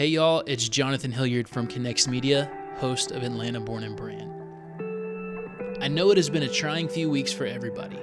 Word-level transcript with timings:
Hey 0.00 0.06
y'all, 0.06 0.42
it's 0.46 0.66
Jonathan 0.66 1.12
Hilliard 1.12 1.46
from 1.46 1.66
Connects 1.66 2.08
Media, 2.08 2.50
host 2.78 3.10
of 3.10 3.22
Atlanta 3.22 3.60
Born 3.60 3.84
and 3.84 3.94
Brand. 3.94 4.32
I 5.82 5.88
know 5.88 6.10
it 6.10 6.16
has 6.16 6.30
been 6.30 6.44
a 6.44 6.48
trying 6.48 6.88
few 6.88 7.10
weeks 7.10 7.34
for 7.34 7.44
everybody. 7.44 7.98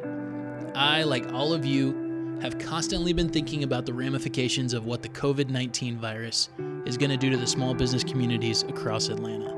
I, 0.76 1.02
like 1.02 1.34
all 1.34 1.54
of 1.54 1.66
you, 1.66 2.38
have 2.44 2.60
constantly 2.60 3.14
been 3.14 3.30
thinking 3.30 3.64
about 3.64 3.88
the 3.88 3.96
ramifications 3.96 4.76
of 4.76 4.86
what 4.86 5.02
the 5.02 5.10
COVID 5.10 5.50
19 5.50 5.98
virus 5.98 6.50
is 6.86 6.98
going 6.98 7.10
to 7.10 7.18
do 7.18 7.32
to 7.32 7.38
the 7.38 7.48
small 7.48 7.74
business 7.74 8.04
communities 8.04 8.62
across 8.62 9.10
Atlanta. 9.10 9.56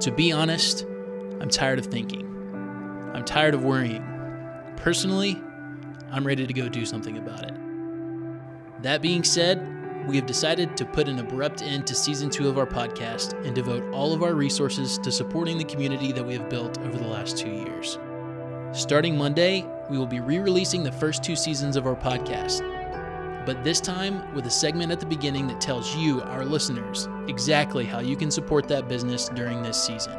To 0.00 0.12
be 0.12 0.32
honest, 0.32 0.84
I'm 1.40 1.48
tired 1.48 1.78
of 1.78 1.86
thinking. 1.86 2.26
I'm 3.14 3.24
tired 3.24 3.54
of 3.54 3.64
worrying. 3.64 4.04
Personally, 4.76 5.42
I'm 6.12 6.26
ready 6.26 6.46
to 6.46 6.52
go 6.52 6.68
do 6.68 6.84
something 6.84 7.16
about 7.16 7.48
it. 7.48 7.54
That 8.82 9.00
being 9.00 9.24
said, 9.24 9.79
we 10.06 10.16
have 10.16 10.26
decided 10.26 10.76
to 10.76 10.84
put 10.84 11.08
an 11.08 11.18
abrupt 11.18 11.62
end 11.62 11.86
to 11.86 11.94
season 11.94 12.30
two 12.30 12.48
of 12.48 12.58
our 12.58 12.66
podcast 12.66 13.34
and 13.44 13.54
devote 13.54 13.84
all 13.92 14.12
of 14.12 14.22
our 14.22 14.34
resources 14.34 14.98
to 14.98 15.12
supporting 15.12 15.58
the 15.58 15.64
community 15.64 16.12
that 16.12 16.24
we 16.24 16.34
have 16.34 16.48
built 16.48 16.78
over 16.78 16.96
the 16.96 17.06
last 17.06 17.36
two 17.36 17.50
years. 17.50 17.98
Starting 18.72 19.16
Monday, 19.16 19.66
we 19.88 19.98
will 19.98 20.06
be 20.06 20.20
re 20.20 20.38
releasing 20.38 20.82
the 20.82 20.92
first 20.92 21.22
two 21.22 21.36
seasons 21.36 21.76
of 21.76 21.86
our 21.86 21.96
podcast, 21.96 22.64
but 23.46 23.62
this 23.62 23.80
time 23.80 24.34
with 24.34 24.46
a 24.46 24.50
segment 24.50 24.92
at 24.92 25.00
the 25.00 25.06
beginning 25.06 25.46
that 25.46 25.60
tells 25.60 25.94
you, 25.96 26.20
our 26.22 26.44
listeners, 26.44 27.08
exactly 27.28 27.84
how 27.84 28.00
you 28.00 28.16
can 28.16 28.30
support 28.30 28.68
that 28.68 28.88
business 28.88 29.28
during 29.30 29.62
this 29.62 29.82
season. 29.82 30.16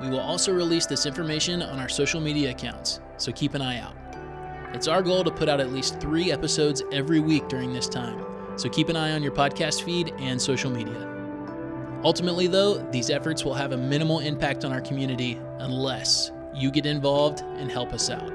We 0.00 0.10
will 0.10 0.20
also 0.20 0.52
release 0.52 0.86
this 0.86 1.06
information 1.06 1.62
on 1.62 1.78
our 1.78 1.88
social 1.88 2.20
media 2.20 2.50
accounts, 2.50 3.00
so 3.16 3.32
keep 3.32 3.54
an 3.54 3.62
eye 3.62 3.80
out. 3.80 3.94
It's 4.74 4.88
our 4.88 5.02
goal 5.02 5.24
to 5.24 5.30
put 5.30 5.48
out 5.48 5.60
at 5.60 5.72
least 5.72 6.00
three 6.00 6.32
episodes 6.32 6.82
every 6.92 7.20
week 7.20 7.48
during 7.48 7.72
this 7.72 7.88
time 7.88 8.25
so 8.56 8.68
keep 8.68 8.88
an 8.88 8.96
eye 8.96 9.12
on 9.12 9.22
your 9.22 9.32
podcast 9.32 9.82
feed 9.82 10.12
and 10.18 10.40
social 10.40 10.70
media. 10.70 11.12
Ultimately, 12.04 12.46
though, 12.46 12.78
these 12.90 13.10
efforts 13.10 13.44
will 13.44 13.54
have 13.54 13.72
a 13.72 13.76
minimal 13.76 14.20
impact 14.20 14.64
on 14.64 14.72
our 14.72 14.80
community 14.80 15.38
unless 15.58 16.32
you 16.54 16.70
get 16.70 16.86
involved 16.86 17.40
and 17.40 17.70
help 17.70 17.92
us 17.92 18.10
out. 18.10 18.32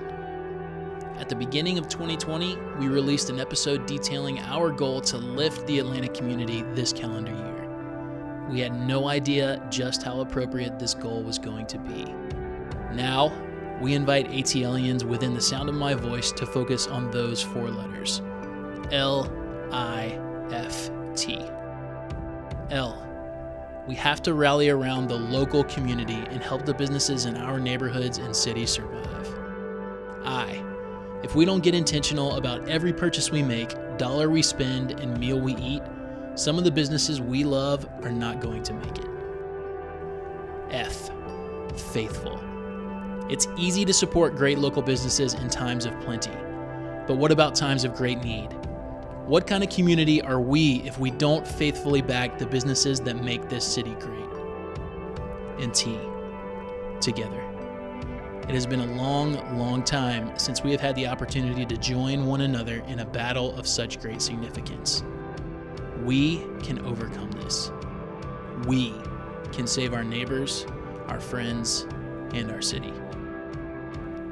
At 1.17 1.29
the 1.29 1.35
beginning 1.35 1.77
of 1.77 1.87
2020, 1.87 2.57
we 2.79 2.87
released 2.87 3.29
an 3.29 3.39
episode 3.39 3.85
detailing 3.85 4.39
our 4.39 4.71
goal 4.71 5.01
to 5.01 5.17
lift 5.17 5.65
the 5.67 5.79
Atlanta 5.79 6.09
community 6.09 6.63
this 6.73 6.91
calendar 6.91 7.31
year. 7.31 8.47
We 8.49 8.59
had 8.59 8.79
no 8.79 9.07
idea 9.07 9.65
just 9.69 10.03
how 10.03 10.21
appropriate 10.21 10.79
this 10.79 10.93
goal 10.93 11.23
was 11.23 11.37
going 11.37 11.67
to 11.67 11.77
be. 11.79 12.05
Now, 12.93 13.31
we 13.79 13.93
invite 13.93 14.29
ATLiens 14.29 15.03
within 15.03 15.33
the 15.33 15.41
sound 15.41 15.69
of 15.69 15.75
my 15.75 15.93
voice 15.93 16.31
to 16.33 16.45
focus 16.45 16.87
on 16.87 17.09
those 17.11 17.41
four 17.41 17.69
letters 17.69 18.21
L 18.91 19.23
I 19.71 20.19
F 20.51 20.89
T. 21.15 21.39
L. 22.69 23.07
We 23.87 23.95
have 23.95 24.21
to 24.23 24.33
rally 24.33 24.69
around 24.69 25.07
the 25.07 25.17
local 25.17 25.63
community 25.63 26.23
and 26.29 26.43
help 26.43 26.65
the 26.65 26.73
businesses 26.73 27.25
in 27.25 27.35
our 27.35 27.59
neighborhoods 27.59 28.17
and 28.19 28.35
cities 28.35 28.69
survive. 28.69 29.27
I. 30.23 30.63
If 31.23 31.35
we 31.35 31.45
don't 31.45 31.63
get 31.63 31.75
intentional 31.75 32.35
about 32.35 32.67
every 32.67 32.93
purchase 32.93 33.31
we 33.31 33.43
make, 33.43 33.75
dollar 33.97 34.29
we 34.29 34.41
spend, 34.41 34.99
and 34.99 35.19
meal 35.19 35.39
we 35.39 35.55
eat, 35.55 35.83
some 36.35 36.57
of 36.57 36.63
the 36.63 36.71
businesses 36.71 37.21
we 37.21 37.43
love 37.43 37.87
are 38.03 38.11
not 38.11 38.39
going 38.39 38.63
to 38.63 38.73
make 38.73 38.97
it. 38.97 39.07
F. 40.71 41.11
Faithful. 41.91 42.39
It's 43.29 43.47
easy 43.57 43.85
to 43.85 43.93
support 43.93 44.35
great 44.35 44.57
local 44.57 44.81
businesses 44.81 45.33
in 45.35 45.49
times 45.49 45.85
of 45.85 45.99
plenty. 46.01 46.31
But 47.07 47.17
what 47.17 47.31
about 47.31 47.55
times 47.55 47.83
of 47.83 47.93
great 47.95 48.23
need? 48.23 48.49
What 49.31 49.47
kind 49.47 49.63
of 49.63 49.69
community 49.69 50.21
are 50.21 50.41
we 50.41 50.81
if 50.81 50.99
we 50.99 51.09
don't 51.09 51.47
faithfully 51.47 52.01
back 52.01 52.37
the 52.37 52.45
businesses 52.45 52.99
that 52.99 53.23
make 53.23 53.47
this 53.47 53.63
city 53.63 53.95
great? 54.01 54.27
And 55.57 55.73
T, 55.73 55.97
together. 56.99 57.41
It 58.49 58.53
has 58.53 58.65
been 58.65 58.81
a 58.81 58.93
long, 58.97 59.57
long 59.57 59.83
time 59.83 60.37
since 60.37 60.65
we 60.65 60.71
have 60.71 60.81
had 60.81 60.97
the 60.97 61.07
opportunity 61.07 61.65
to 61.65 61.77
join 61.77 62.25
one 62.25 62.41
another 62.41 62.83
in 62.89 62.99
a 62.99 63.05
battle 63.05 63.57
of 63.57 63.65
such 63.65 64.01
great 64.01 64.21
significance. 64.21 65.01
We 66.03 66.39
can 66.61 66.85
overcome 66.85 67.31
this. 67.31 67.71
We 68.67 68.93
can 69.53 69.65
save 69.65 69.93
our 69.93 70.03
neighbors, 70.03 70.65
our 71.07 71.21
friends, 71.21 71.87
and 72.33 72.51
our 72.51 72.61
city. 72.61 72.91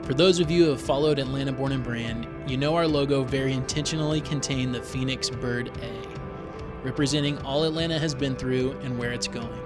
For 0.10 0.16
those 0.16 0.40
of 0.40 0.50
you 0.50 0.64
who 0.64 0.70
have 0.72 0.82
followed 0.82 1.20
Atlanta 1.20 1.52
Born 1.52 1.72
and 1.72 1.84
Brand, 1.84 2.28
you 2.50 2.58
know 2.58 2.76
our 2.76 2.88
logo 2.88 3.24
very 3.24 3.54
intentionally 3.54 4.22
contained 4.22 4.74
the 4.74 4.82
Phoenix 4.82 5.30
Bird 5.30 5.72
A, 5.84 6.84
representing 6.84 7.38
all 7.44 7.64
Atlanta 7.64 8.00
has 8.00 8.16
been 8.16 8.36
through 8.36 8.72
and 8.82 8.98
where 8.98 9.12
it's 9.12 9.28
going. 9.28 9.62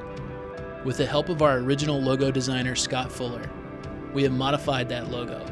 With 0.84 0.98
the 0.98 1.06
help 1.06 1.30
of 1.30 1.42
our 1.42 1.60
original 1.60 2.02
logo 2.02 2.30
designer, 2.30 2.76
Scott 2.76 3.10
Fuller, 3.10 3.50
we 4.14 4.22
have 4.24 4.34
modified 4.34 4.90
that 4.90 5.10
logo. 5.10 5.46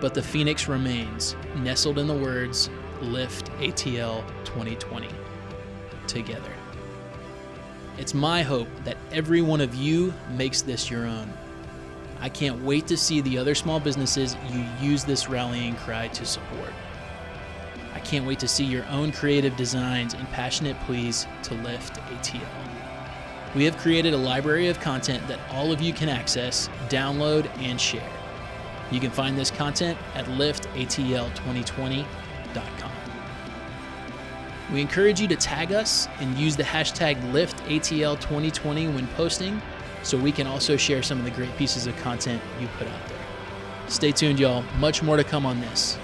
But 0.00 0.12
the 0.12 0.22
Phoenix 0.22 0.66
remains, 0.66 1.36
nestled 1.58 2.00
in 2.00 2.08
the 2.08 2.16
words 2.16 2.70
Lift 3.00 3.52
ATL 3.60 4.26
2020 4.42 5.08
together. 6.08 6.52
It's 7.96 8.12
my 8.12 8.42
hope 8.42 8.66
that 8.82 8.96
every 9.12 9.40
one 9.40 9.60
of 9.60 9.76
you 9.76 10.12
makes 10.30 10.62
this 10.62 10.90
your 10.90 11.06
own 11.06 11.32
I 12.24 12.28
can't 12.30 12.62
wait 12.62 12.86
to 12.86 12.96
see 12.96 13.20
the 13.20 13.36
other 13.36 13.54
small 13.54 13.78
businesses 13.78 14.34
you 14.50 14.64
use 14.80 15.04
this 15.04 15.28
rallying 15.28 15.76
cry 15.76 16.08
to 16.08 16.24
support. 16.24 16.72
I 17.94 18.00
can't 18.00 18.24
wait 18.24 18.38
to 18.38 18.48
see 18.48 18.64
your 18.64 18.86
own 18.86 19.12
creative 19.12 19.54
designs 19.58 20.14
and 20.14 20.26
passionate 20.30 20.80
pleas 20.86 21.26
to 21.42 21.52
lift 21.56 22.00
ATL. 22.00 22.40
We 23.54 23.66
have 23.66 23.76
created 23.76 24.14
a 24.14 24.16
library 24.16 24.68
of 24.68 24.80
content 24.80 25.28
that 25.28 25.38
all 25.50 25.70
of 25.70 25.82
you 25.82 25.92
can 25.92 26.08
access, 26.08 26.70
download, 26.88 27.46
and 27.58 27.78
share. 27.78 28.10
You 28.90 29.00
can 29.00 29.10
find 29.10 29.36
this 29.36 29.50
content 29.50 29.98
at 30.14 30.24
liftatl2020.com. 30.24 32.92
We 34.72 34.80
encourage 34.80 35.20
you 35.20 35.28
to 35.28 35.36
tag 35.36 35.72
us 35.72 36.08
and 36.20 36.38
use 36.38 36.56
the 36.56 36.62
hashtag 36.62 37.20
LiftATL2020 37.32 38.94
when 38.94 39.06
posting 39.08 39.60
so 40.04 40.18
we 40.18 40.30
can 40.30 40.46
also 40.46 40.76
share 40.76 41.02
some 41.02 41.18
of 41.18 41.24
the 41.24 41.30
great 41.30 41.54
pieces 41.56 41.86
of 41.86 41.96
content 41.96 42.40
you 42.60 42.68
put 42.78 42.86
out 42.86 43.08
there. 43.08 43.18
Stay 43.88 44.12
tuned, 44.12 44.38
y'all. 44.38 44.62
Much 44.78 45.02
more 45.02 45.16
to 45.16 45.24
come 45.24 45.44
on 45.44 45.60
this. 45.60 45.98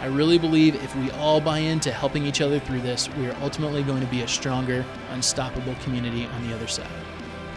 I 0.00 0.06
really 0.06 0.38
believe 0.38 0.74
if 0.76 0.94
we 0.96 1.10
all 1.12 1.40
buy 1.40 1.58
into 1.58 1.90
helping 1.90 2.26
each 2.26 2.42
other 2.42 2.58
through 2.60 2.82
this, 2.82 3.08
we 3.16 3.26
are 3.26 3.36
ultimately 3.40 3.82
going 3.82 4.02
to 4.02 4.06
be 4.06 4.20
a 4.22 4.28
stronger, 4.28 4.84
unstoppable 5.10 5.74
community 5.82 6.26
on 6.26 6.48
the 6.48 6.54
other 6.54 6.66
side. 6.66 6.86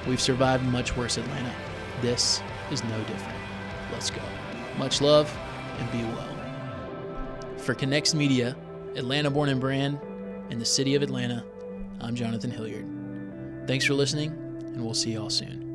We've 0.07 0.21
survived 0.21 0.63
much 0.65 0.95
worse, 0.95 1.17
Atlanta. 1.17 1.53
This 2.01 2.41
is 2.71 2.83
no 2.85 2.97
different. 3.03 3.37
Let's 3.91 4.09
go. 4.09 4.21
Much 4.77 5.01
love 5.01 5.35
and 5.79 5.91
be 5.91 6.03
well. 6.03 7.57
For 7.57 7.73
Connects 7.73 8.13
Media, 8.13 8.55
Atlanta 8.95 9.29
Born 9.29 9.49
and 9.49 9.59
Brand, 9.59 9.99
and 10.49 10.61
the 10.61 10.65
city 10.65 10.95
of 10.95 11.03
Atlanta, 11.03 11.43
I'm 11.99 12.15
Jonathan 12.15 12.51
Hilliard. 12.51 12.87
Thanks 13.67 13.85
for 13.85 13.93
listening, 13.93 14.31
and 14.31 14.83
we'll 14.83 14.93
see 14.93 15.11
y'all 15.11 15.29
soon. 15.29 15.68